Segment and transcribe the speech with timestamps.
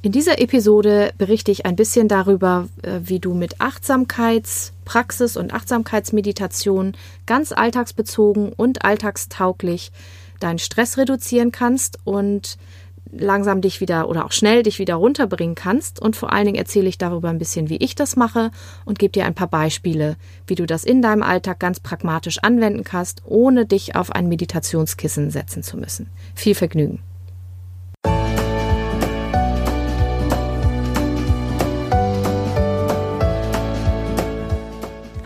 [0.00, 6.92] In dieser Episode berichte ich ein bisschen darüber, äh, wie du mit Achtsamkeitspraxis und Achtsamkeitsmeditation
[7.26, 9.90] ganz alltagsbezogen und alltagstauglich
[10.38, 12.58] deinen Stress reduzieren kannst und
[13.10, 16.00] langsam dich wieder oder auch schnell dich wieder runterbringen kannst.
[16.00, 18.52] Und vor allen Dingen erzähle ich darüber ein bisschen, wie ich das mache
[18.84, 22.84] und gebe dir ein paar Beispiele, wie du das in deinem Alltag ganz pragmatisch anwenden
[22.84, 26.08] kannst, ohne dich auf ein Meditationskissen setzen zu müssen.
[26.36, 27.00] Viel Vergnügen.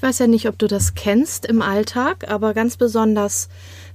[0.00, 3.50] Ich weiß ja nicht, ob du das kennst im Alltag, aber ganz besonders,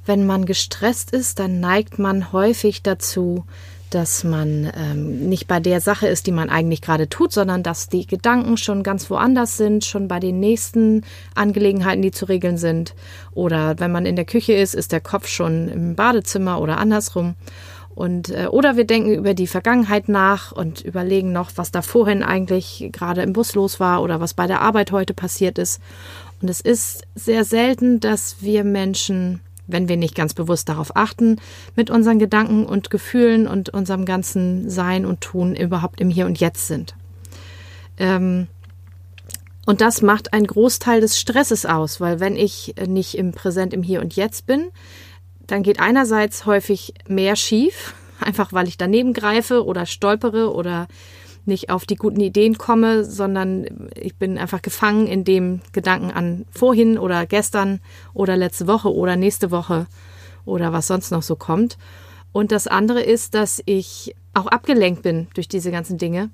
[0.06, 3.44] wenn man gestresst ist, dann neigt man häufig dazu,
[3.90, 7.90] dass man ähm, nicht bei der Sache ist, die man eigentlich gerade tut, sondern dass
[7.90, 12.94] die Gedanken schon ganz woanders sind, schon bei den nächsten Angelegenheiten, die zu regeln sind.
[13.32, 17.34] Oder wenn man in der Küche ist, ist der Kopf schon im Badezimmer oder andersrum.
[17.96, 22.24] Und, äh, oder wir denken über die Vergangenheit nach und überlegen noch, was da vorhin
[22.24, 25.82] eigentlich gerade im Bus los war oder was bei der Arbeit heute passiert ist.
[26.42, 31.38] Und es ist sehr selten, dass wir Menschen, wenn wir nicht ganz bewusst darauf achten,
[31.78, 36.40] mit unseren Gedanken und Gefühlen und unserem ganzen Sein und Tun überhaupt im Hier und
[36.40, 36.96] Jetzt sind.
[37.98, 38.48] Ähm,
[39.66, 43.84] und das macht einen Großteil des Stresses aus, weil wenn ich nicht im Präsent, im
[43.84, 44.66] Hier und Jetzt bin,
[45.48, 50.88] dann geht einerseits häufig mehr schief, einfach weil ich daneben greife oder stolpere oder
[51.46, 56.46] nicht auf die guten Ideen komme, sondern ich bin einfach gefangen in dem Gedanken an
[56.50, 57.82] vorhin oder gestern
[58.14, 59.88] oder letzte Woche oder nächste Woche
[60.46, 61.78] oder was sonst noch so kommt.
[62.32, 66.30] Und das andere ist, dass ich auch abgelenkt bin durch diese ganzen Dinge.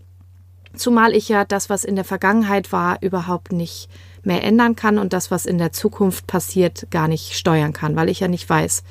[0.73, 3.89] Zumal ich ja das, was in der Vergangenheit war, überhaupt nicht
[4.23, 8.09] mehr ändern kann und das, was in der Zukunft passiert, gar nicht steuern kann, weil
[8.09, 8.83] ich ja nicht weiß,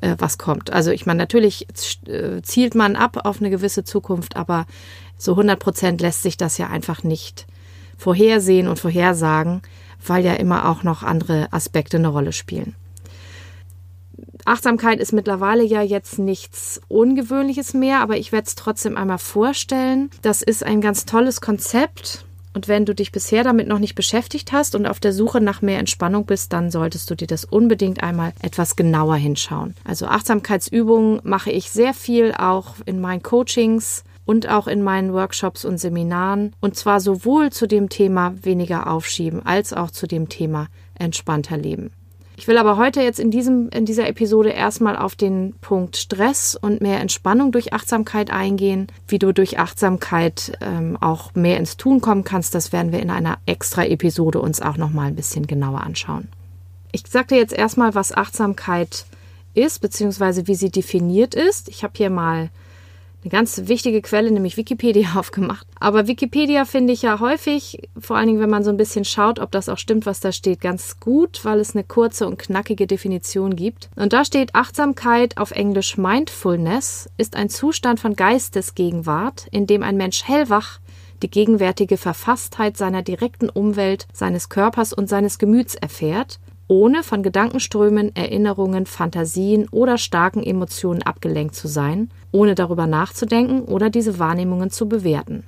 [0.00, 0.72] äh, was kommt.
[0.72, 1.66] Also ich meine, natürlich
[2.06, 4.66] äh, zielt man ab auf eine gewisse Zukunft, aber
[5.18, 7.46] so 100 Prozent lässt sich das ja einfach nicht
[7.96, 9.62] vorhersehen und vorhersagen,
[10.06, 12.74] weil ja immer auch noch andere Aspekte eine Rolle spielen.
[14.44, 20.10] Achtsamkeit ist mittlerweile ja jetzt nichts Ungewöhnliches mehr, aber ich werde es trotzdem einmal vorstellen.
[20.22, 22.25] Das ist ein ganz tolles Konzept
[22.56, 25.60] und wenn du dich bisher damit noch nicht beschäftigt hast und auf der Suche nach
[25.60, 29.74] mehr Entspannung bist, dann solltest du dir das unbedingt einmal etwas genauer hinschauen.
[29.84, 35.66] Also Achtsamkeitsübungen mache ich sehr viel auch in meinen Coachings und auch in meinen Workshops
[35.66, 36.54] und Seminaren.
[36.58, 41.90] Und zwar sowohl zu dem Thema weniger aufschieben als auch zu dem Thema entspannter leben.
[42.38, 46.54] Ich will aber heute jetzt in, diesem, in dieser Episode erstmal auf den Punkt Stress
[46.54, 48.88] und mehr Entspannung durch Achtsamkeit eingehen.
[49.08, 53.10] Wie du durch Achtsamkeit ähm, auch mehr ins Tun kommen kannst, das werden wir in
[53.10, 56.28] einer extra Episode uns auch nochmal ein bisschen genauer anschauen.
[56.92, 59.06] Ich sage dir jetzt erstmal, was Achtsamkeit
[59.54, 61.70] ist, beziehungsweise wie sie definiert ist.
[61.70, 62.50] Ich habe hier mal
[63.26, 65.66] eine ganz wichtige Quelle, nämlich Wikipedia, aufgemacht.
[65.80, 69.40] Aber Wikipedia finde ich ja häufig, vor allen Dingen, wenn man so ein bisschen schaut,
[69.40, 72.86] ob das auch stimmt, was da steht, ganz gut, weil es eine kurze und knackige
[72.86, 73.90] Definition gibt.
[73.96, 79.96] Und da steht Achtsamkeit auf Englisch Mindfulness ist ein Zustand von Geistesgegenwart, in dem ein
[79.96, 80.78] Mensch hellwach
[81.22, 86.38] die gegenwärtige Verfasstheit seiner direkten Umwelt, seines Körpers und seines Gemüts erfährt
[86.68, 93.90] ohne von Gedankenströmen, Erinnerungen, Fantasien oder starken Emotionen abgelenkt zu sein, ohne darüber nachzudenken oder
[93.90, 95.44] diese Wahrnehmungen zu bewerten.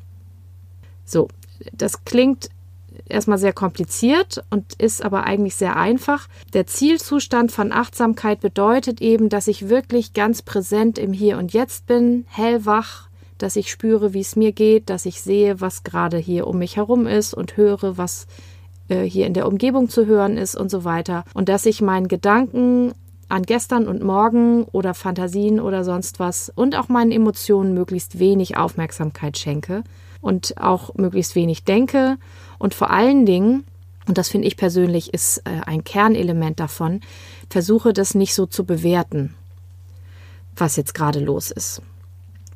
[1.05, 1.29] So,
[1.73, 2.51] das klingt
[3.09, 6.29] erstmal sehr kompliziert und ist aber eigentlich sehr einfach.
[6.53, 11.87] Der Zielzustand von Achtsamkeit bedeutet eben, dass ich wirklich ganz präsent im Hier und Jetzt
[11.87, 13.09] bin, hellwach,
[13.39, 16.77] dass ich spüre, wie es mir geht, dass ich sehe, was gerade hier um mich
[16.77, 18.27] herum ist und höre, was
[18.89, 21.25] äh, hier in der Umgebung zu hören ist und so weiter.
[21.35, 22.93] Und dass ich meinen Gedanken
[23.29, 28.57] an gestern und morgen oder Fantasien oder sonst was und auch meinen Emotionen möglichst wenig
[28.57, 29.85] Aufmerksamkeit schenke
[30.21, 32.17] und auch möglichst wenig denke
[32.59, 33.65] und vor allen Dingen,
[34.07, 37.01] und das finde ich persönlich ist äh, ein Kernelement davon,
[37.51, 39.35] versuche das nicht so zu bewerten,
[40.57, 41.83] was jetzt gerade los ist.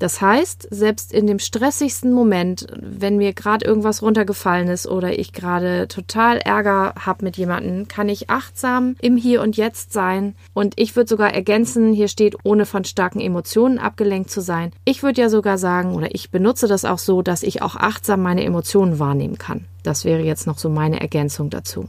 [0.02, 5.32] Das heißt, selbst in dem stressigsten Moment, wenn mir gerade irgendwas runtergefallen ist oder ich
[5.32, 10.34] gerade total Ärger habe mit jemandem, kann ich achtsam im Hier und Jetzt sein.
[10.54, 14.72] Und ich würde sogar ergänzen, hier steht, ohne von starken Emotionen abgelenkt zu sein.
[14.84, 18.22] Ich würde ja sogar sagen, oder ich benutze das auch so, dass ich auch achtsam
[18.22, 19.66] meine Emotionen wahrnehmen kann.
[19.84, 21.86] Das wäre jetzt noch so meine Ergänzung dazu.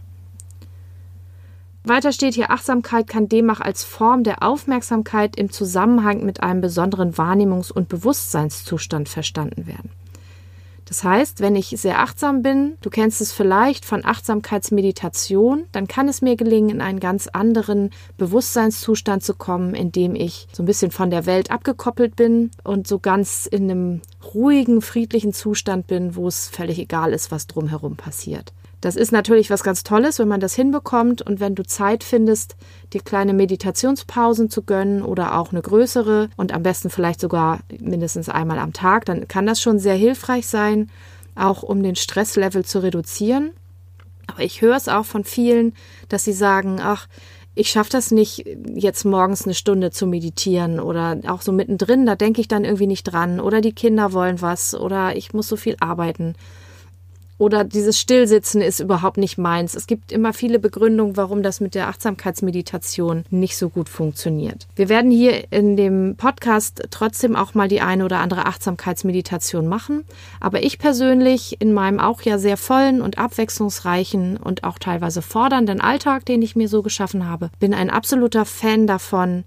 [1.86, 7.14] Weiter steht hier, Achtsamkeit kann demnach als Form der Aufmerksamkeit im Zusammenhang mit einem besonderen
[7.14, 9.92] Wahrnehmungs- und Bewusstseinszustand verstanden werden.
[10.86, 16.08] Das heißt, wenn ich sehr achtsam bin, du kennst es vielleicht von Achtsamkeitsmeditation, dann kann
[16.08, 20.66] es mir gelingen, in einen ganz anderen Bewusstseinszustand zu kommen, in dem ich so ein
[20.66, 24.02] bisschen von der Welt abgekoppelt bin und so ganz in einem
[24.34, 28.54] ruhigen, friedlichen Zustand bin, wo es völlig egal ist, was drumherum passiert.
[28.84, 32.58] Das ist natürlich was ganz Tolles, wenn man das hinbekommt und wenn du Zeit findest,
[32.92, 38.28] dir kleine Meditationspausen zu gönnen oder auch eine größere und am besten vielleicht sogar mindestens
[38.28, 40.92] einmal am Tag, dann kann das schon sehr hilfreich sein,
[41.34, 43.52] auch um den Stresslevel zu reduzieren.
[44.28, 45.74] Aber ich höre es auch von vielen,
[46.10, 47.08] dass sie sagen, ach,
[47.56, 48.46] ich schaffe das nicht,
[48.76, 52.88] jetzt morgens eine Stunde zu meditieren oder auch so mittendrin, da denke ich dann irgendwie
[52.88, 56.36] nicht dran oder die Kinder wollen was oder ich muss so viel arbeiten.
[57.38, 59.76] Oder dieses Stillsitzen ist überhaupt nicht meins.
[59.76, 64.68] Es gibt immer viele Begründungen, warum das mit der Achtsamkeitsmeditation nicht so gut funktioniert.
[64.76, 70.06] Wir werden hier in dem Podcast trotzdem auch mal die eine oder andere Achtsamkeitsmeditation machen.
[70.40, 75.82] Aber ich persönlich in meinem auch ja sehr vollen und abwechslungsreichen und auch teilweise fordernden
[75.82, 79.44] Alltag, den ich mir so geschaffen habe, bin ein absoluter Fan davon,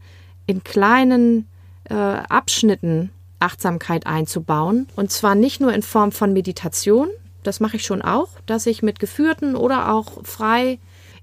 [0.46, 1.46] in kleinen
[1.84, 4.88] äh, Abschnitten Achtsamkeit einzubauen.
[4.96, 7.08] Und zwar nicht nur in Form von Meditation,
[7.46, 10.78] das mache ich schon auch, dass ich mit geführten oder auch frei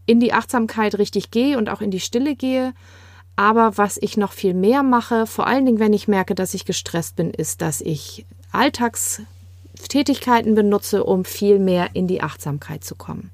[0.06, 2.74] in die Achtsamkeit richtig gehe und auch in die Stille gehe.
[3.36, 6.66] Aber was ich noch viel mehr mache, vor allen Dingen, wenn ich merke, dass ich
[6.66, 13.31] gestresst bin, ist, dass ich Alltagstätigkeiten benutze, um viel mehr in die Achtsamkeit zu kommen.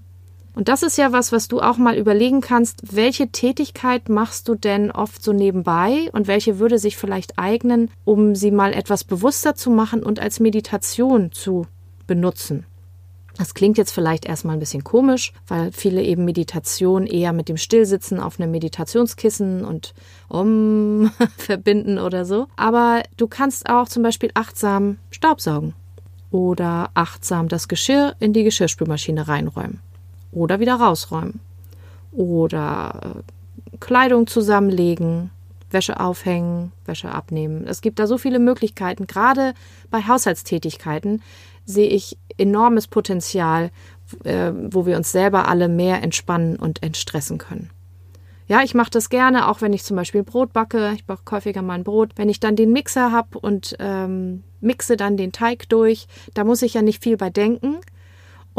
[0.55, 4.55] Und das ist ja was, was du auch mal überlegen kannst, welche Tätigkeit machst du
[4.55, 9.55] denn oft so nebenbei und welche würde sich vielleicht eignen, um sie mal etwas bewusster
[9.55, 11.67] zu machen und als Meditation zu
[12.07, 12.65] benutzen.
[13.39, 17.55] Das klingt jetzt vielleicht erstmal ein bisschen komisch, weil viele eben Meditation eher mit dem
[17.55, 19.93] Stillsitzen auf einem Meditationskissen und
[20.27, 22.47] um verbinden oder so.
[22.57, 25.73] Aber du kannst auch zum Beispiel achtsam Staubsaugen
[26.31, 29.79] oder achtsam das Geschirr in die Geschirrspülmaschine reinräumen
[30.33, 31.39] oder wieder rausräumen
[32.11, 33.23] oder
[33.71, 35.31] äh, Kleidung zusammenlegen,
[35.71, 37.65] Wäsche aufhängen, Wäsche abnehmen.
[37.67, 39.53] Es gibt da so viele Möglichkeiten, gerade
[39.89, 41.21] bei Haushaltstätigkeiten,
[41.65, 43.71] sehe ich enormes Potenzial,
[44.23, 47.69] äh, wo wir uns selber alle mehr entspannen und entstressen können.
[48.47, 50.93] Ja, ich mache das gerne, auch wenn ich zum Beispiel Brot backe.
[50.95, 52.13] Ich backe häufiger mal ein Brot.
[52.15, 56.63] Wenn ich dann den Mixer habe und ähm, mixe dann den Teig durch, da muss
[56.63, 57.77] ich ja nicht viel bei denken.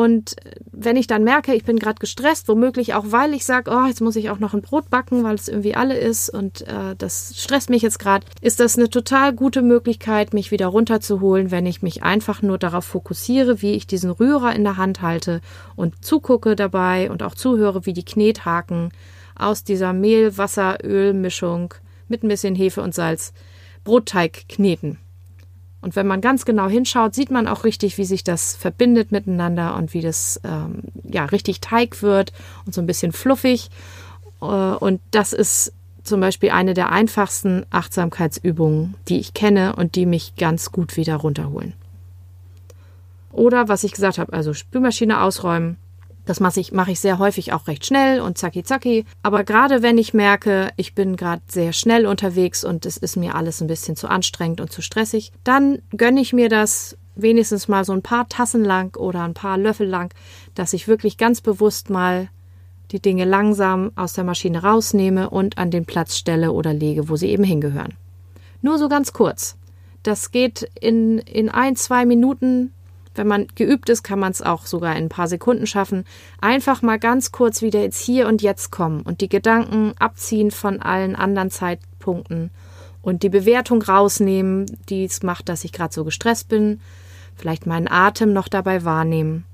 [0.00, 0.34] Und
[0.72, 4.00] wenn ich dann merke, ich bin gerade gestresst, womöglich auch, weil ich sage, oh, jetzt
[4.00, 7.34] muss ich auch noch ein Brot backen, weil es irgendwie alle ist und äh, das
[7.36, 11.82] stresst mich jetzt gerade, ist das eine total gute Möglichkeit, mich wieder runterzuholen, wenn ich
[11.82, 15.42] mich einfach nur darauf fokussiere, wie ich diesen Rührer in der Hand halte
[15.76, 18.92] und zugucke dabei und auch zuhöre, wie die Knethaken
[19.34, 21.74] aus dieser Mehl-Wasser-Öl-Mischung
[22.08, 23.34] mit ein bisschen Hefe und Salz
[23.84, 24.96] Brotteig kneten.
[25.82, 29.76] Und wenn man ganz genau hinschaut, sieht man auch richtig, wie sich das verbindet miteinander
[29.76, 32.32] und wie das ähm, ja richtig Teig wird
[32.66, 33.70] und so ein bisschen fluffig.
[34.42, 35.72] Äh, und das ist
[36.02, 41.16] zum Beispiel eine der einfachsten Achtsamkeitsübungen, die ich kenne und die mich ganz gut wieder
[41.16, 41.72] runterholen.
[43.32, 45.76] Oder was ich gesagt habe, also Spülmaschine ausräumen,
[46.30, 49.04] das mache ich, mache ich sehr häufig auch recht schnell und zacki zacki.
[49.20, 53.34] Aber gerade wenn ich merke, ich bin gerade sehr schnell unterwegs und es ist mir
[53.34, 57.84] alles ein bisschen zu anstrengend und zu stressig, dann gönne ich mir das wenigstens mal
[57.84, 60.14] so ein paar Tassen lang oder ein paar Löffel lang,
[60.54, 62.28] dass ich wirklich ganz bewusst mal
[62.92, 67.16] die Dinge langsam aus der Maschine rausnehme und an den Platz stelle oder lege, wo
[67.16, 67.94] sie eben hingehören.
[68.62, 69.56] Nur so ganz kurz.
[70.04, 72.72] Das geht in, in ein, zwei Minuten
[73.14, 76.04] wenn man geübt ist, kann man es auch sogar in ein paar Sekunden schaffen.
[76.40, 80.80] Einfach mal ganz kurz wieder ins Hier und Jetzt kommen und die Gedanken abziehen von
[80.80, 82.50] allen anderen Zeitpunkten
[83.02, 86.80] und die Bewertung rausnehmen, die es macht, dass ich gerade so gestresst bin.
[87.36, 89.44] Vielleicht meinen Atem noch dabei wahrnehmen.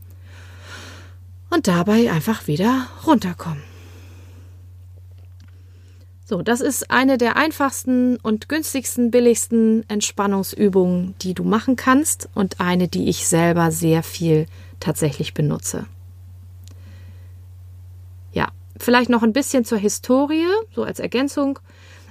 [1.49, 3.76] Und dabei einfach wieder runterkommen.
[6.29, 12.61] So, das ist eine der einfachsten und günstigsten, billigsten Entspannungsübungen, die du machen kannst und
[12.61, 14.47] eine, die ich selber sehr viel
[14.81, 15.87] tatsächlich benutze.
[18.33, 21.61] Ja, vielleicht noch ein bisschen zur Historie, so als Ergänzung.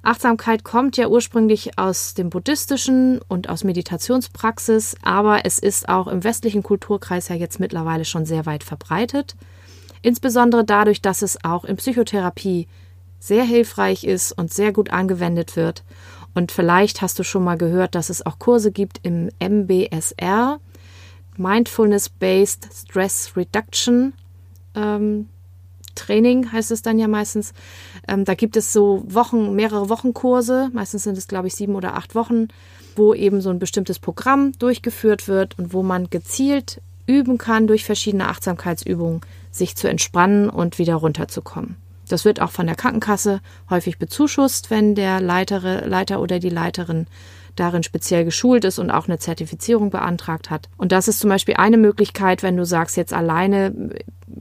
[0.02, 6.24] Achtsamkeit kommt ja ursprünglich aus dem buddhistischen und aus Meditationspraxis, aber es ist auch im
[6.24, 9.36] westlichen Kulturkreis ja jetzt mittlerweile schon sehr weit verbreitet.
[10.02, 12.70] Insbesondere dadurch, dass es auch in Psychotherapie
[13.20, 15.84] sehr hilfreich ist und sehr gut angewendet wird.
[16.34, 20.60] Und vielleicht hast du schon mal gehört, dass es auch Kurse gibt im MBSR,
[21.38, 24.14] Mindfulness-Based Stress Reduction.
[24.76, 25.30] Ähm,
[25.96, 27.54] Training heißt es dann ja meistens.
[28.08, 31.96] Ähm, da gibt es so Wochen, mehrere Wochenkurse, meistens sind es, glaube ich, sieben oder
[31.96, 32.50] acht Wochen,
[32.96, 37.86] wo eben so ein bestimmtes Programm durchgeführt wird und wo man gezielt üben kann, durch
[37.86, 41.78] verschiedene Achtsamkeitsübungen sich zu entspannen und wieder runterzukommen.
[42.10, 47.08] Das wird auch von der Krankenkasse häufig bezuschusst, wenn der Leiter, Leiter oder die Leiterin
[47.56, 50.70] darin speziell geschult ist und auch eine Zertifizierung beantragt hat.
[50.78, 53.92] Und das ist zum Beispiel eine Möglichkeit, wenn du sagst, jetzt alleine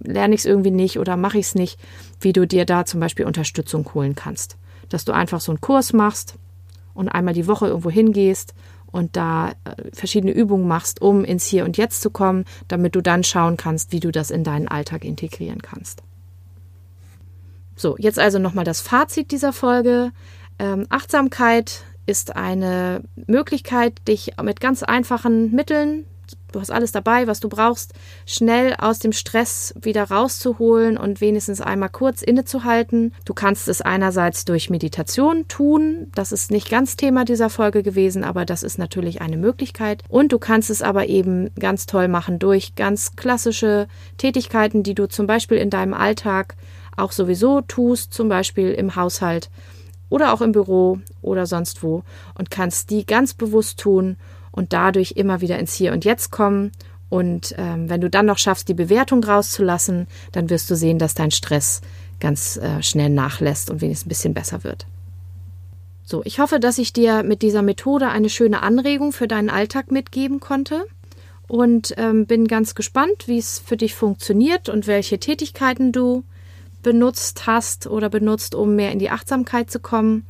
[0.03, 1.79] lerne ich es irgendwie nicht oder mache ich es nicht,
[2.21, 4.57] wie du dir da zum Beispiel Unterstützung holen kannst.
[4.89, 6.35] Dass du einfach so einen Kurs machst
[6.93, 8.55] und einmal die Woche irgendwo hingehst
[8.87, 13.01] und da äh, verschiedene Übungen machst, um ins Hier und Jetzt zu kommen, damit du
[13.01, 16.03] dann schauen kannst, wie du das in deinen Alltag integrieren kannst.
[17.77, 20.13] So, jetzt also nochmal das Fazit dieser Folge.
[20.59, 26.05] Ähm, Achtsamkeit ist eine Möglichkeit, dich mit ganz einfachen Mitteln,
[26.55, 27.95] du hast alles dabei, was du brauchst,
[28.27, 33.13] schnell aus dem Stress wieder rauszuholen und wenigstens einmal kurz innezuhalten.
[33.25, 38.25] Du kannst es einerseits durch Meditation tun, das ist nicht ganz Thema dieser Folge gewesen,
[38.25, 40.03] aber das ist natürlich eine Möglichkeit.
[40.09, 45.09] Und du kannst es aber eben ganz toll machen durch ganz klassische Tätigkeiten, die du
[45.09, 46.57] zum Beispiel in deinem Alltag
[46.97, 49.51] auch sowieso tust, zum Beispiel im Haushalt
[50.09, 52.03] oder auch im Büro oder sonst wo
[52.35, 54.17] und kannst die ganz bewusst tun
[54.53, 56.73] und dadurch immer wieder ins Hier und Jetzt kommen.
[57.09, 61.15] Und ähm, wenn du dann noch schaffst, die Bewertung rauszulassen, dann wirst du sehen, dass
[61.15, 61.81] dein Stress
[62.21, 64.87] ganz äh, schnell nachlässt und wenigstens ein bisschen besser wird.
[66.05, 69.91] So, ich hoffe, dass ich dir mit dieser Methode eine schöne Anregung für deinen Alltag
[69.91, 70.85] mitgeben konnte
[71.49, 76.25] und ähm, bin ganz gespannt, wie es für dich funktioniert und welche Tätigkeiten du
[76.85, 80.25] benutzt hast oder benutzt, um mehr in die Achtsamkeit zu kommen.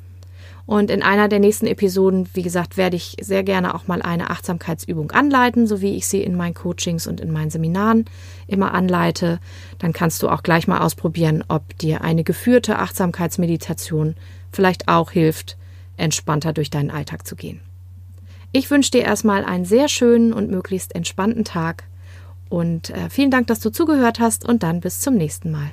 [0.67, 4.31] Und in einer der nächsten Episoden, wie gesagt, werde ich sehr gerne auch mal eine
[4.31, 8.07] Achtsamkeitsübung anleiten, so wie ich sie in meinen Coachings und in meinen Seminaren
[8.47, 9.41] immer anleite.
[9.79, 14.15] Dann kannst du auch gleich mal ausprobieren, ob dir eine geführte Achtsamkeitsmeditation
[14.53, 15.59] vielleicht auch hilft,
[15.99, 17.61] entspannter durch deinen Alltag zu gehen.
[18.53, 21.85] Ich wünsche dir erstmal einen sehr schönen und möglichst entspannten Tag
[22.49, 25.73] und äh, vielen Dank, dass du zugehört hast und dann bis zum nächsten Mal.